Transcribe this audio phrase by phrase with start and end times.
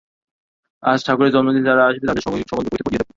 [0.83, 3.09] আজ ঠাকুরের জন্মদিনে যারা আসবে, তাদের সকলকে পৈতে পরিয়ে দেব।